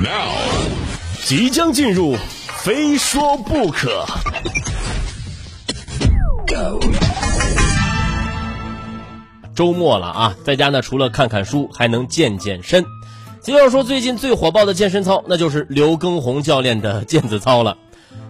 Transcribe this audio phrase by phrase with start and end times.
[0.00, 0.30] Now，
[1.24, 2.14] 即将进入，
[2.62, 4.06] 非说不可。
[9.56, 12.84] 周末了啊，在家呢，除了看看书，还能健健身。
[13.48, 17.76] 要说最近最火爆的健身操，那就是刘畊宏教练的毽子操了。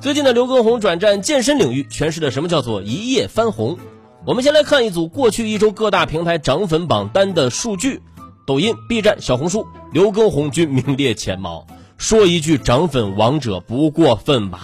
[0.00, 3.76] 最近的刘畊宏转战健身领域，诠释了什么叫做一夜翻红。
[4.24, 8.02] 我们先来看一组过去一周各大平台涨粉榜单的数据：
[8.46, 11.66] 抖音、B 站、小红书，刘畊宏均名列前茅。
[11.98, 14.60] 说一句涨粉王者不过分吧？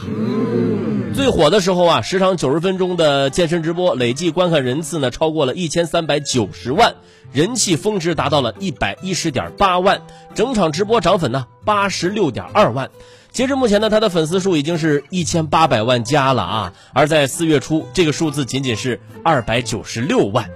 [1.15, 6.95] 最火的时候啊，时长九十分钟的健身直播，累计观看人次呢超过了一千三百九十万，
[7.33, 10.03] 人气峰值达到了一百一十点八万，
[10.35, 12.89] 整场直播涨粉呢八十六点二万。
[13.33, 16.73] 截至目前呢，他的粉丝数已经是一千八百万加了啊！
[16.93, 20.51] 而在四月初，这个数字仅仅是二百九十六万。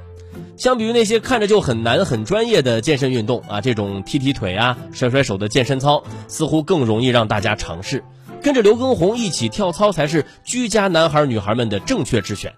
[0.56, 8.02] 相比于那些看着就很难、很专业的健身运动啊，这种踢踢腿啊、甩甩手的健身操似乎更容易让大家尝试。
[8.42, 12.54] 跟着刘畊宏一起跳操才是居家男孩女孩们的正确之选。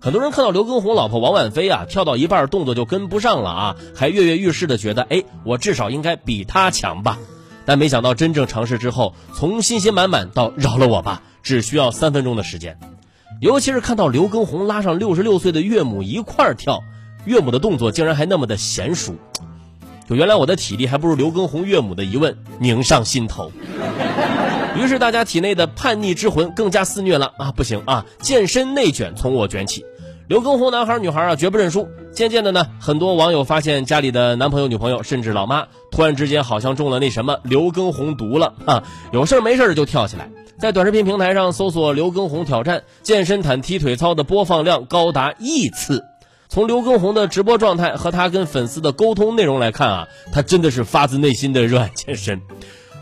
[0.00, 7.18] 很多人看到刘畊宏老婆王婉菲啊，跳到一半动作就跟不上了啊，还跃跃欲试的觉得，哎，我至少应该比他强吧。
[7.64, 12.78] 但没想到真正尝试之后，从信心满满到饶了我吧，只需要三分钟的时间。
[13.40, 16.82] 尤其是看到刘畊宏拉上六十六岁的岳母一块儿跳。
[17.26, 19.14] 岳母的动作竟然还那么的娴熟，
[20.08, 23.52] 就原来我的体力还不如刘畊宏岳母的疑问拧上心头。
[24.76, 27.50] 于是大家体内的叛逆之魂更加肆虐了啊！
[27.50, 29.84] 不行啊，健身内卷从我卷起。
[30.28, 31.88] 刘畊宏男孩女孩啊绝不认输。
[32.12, 38.82] 渐渐的呢，很多网友发现家里的男朋友女朋友甚至老妈突然之间好像中了那什么刘畊宏毒了啊！
[39.12, 46.04] 有事没事就跳起来，在短视频平台上搜索刘畊宏挑战健身毯踢腿操的播放量高达亿次。
[46.48, 52.40] 从刘畊宏的直播状态和他跟粉丝的沟通内容来看啊，他真的是发自内心的热爱健身。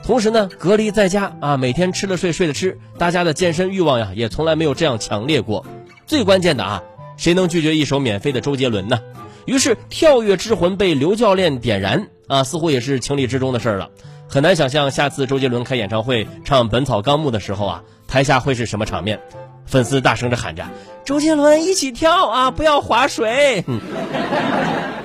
[0.02, 5.64] 同时呢，隔离在家啊，每天吃了睡，睡了吃，大家的健身欲望呀，也从来没有这样强烈过。
[6.06, 6.82] 最关键的啊，
[7.16, 9.00] 谁能拒绝一首免费的周杰伦呢？
[9.46, 13.90] 于是跳跃之魂被刘教练点燃啊，似乎也是情理之中的事儿了。
[14.26, 19.20] 很难想象下次周杰伦开演唱会唱《本草纲目》的时候啊，台下会是什么场面。
[19.66, 20.64] 粉丝大声的喊着
[21.04, 23.64] ：“周杰伦一起跳啊，不要划水！”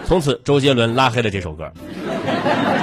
[0.06, 1.72] 从此，周杰伦拉黑了这首歌。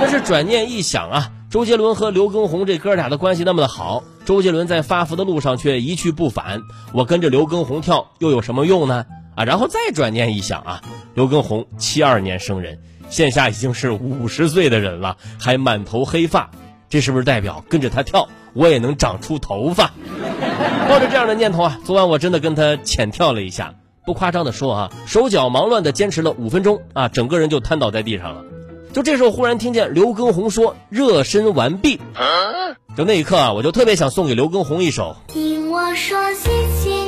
[0.00, 6.60] 但是转念一想啊，周杰伦和刘畊宏这哥俩的关系那么的好，周杰伦在发福的路上却一去不返，
[6.92, 9.06] 我跟着刘畊宏跳又有什么用呢？
[9.34, 10.82] 啊，然后再转念一想啊，
[11.14, 16.50] 刘畊宏七二年生人，现下已经是五十岁的人了，还满头黑发，
[16.88, 19.92] 这是不是代表跟着他跳，我也能长出头发？
[20.88, 23.74] 抱着这样的念头啊，昨晚我真的跟他浅跳了一下，
[24.04, 28.44] 不夸张的说啊，手脚忙乱的坚持了五分钟啊，整个人就瘫倒在地上了。
[28.92, 32.00] 就这时候，忽然听见刘畊宏说“热身完毕”，
[32.96, 35.16] 就那一刻啊，我就特别想送给刘畊宏一首。
[35.28, 36.50] 听我说，谢
[36.82, 37.05] 谢。